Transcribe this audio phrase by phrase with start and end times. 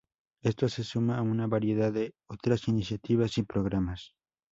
[0.41, 4.15] Esto se suma a una variedad de otras iniciativas y programas.